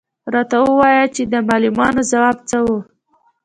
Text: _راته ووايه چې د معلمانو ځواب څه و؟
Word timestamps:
_راته 0.33 0.57
ووايه 0.61 1.05
چې 1.15 1.23
د 1.31 1.33
معلمانو 1.47 2.01
ځواب 2.11 2.37
څه 2.49 2.57
و؟ 2.65 2.67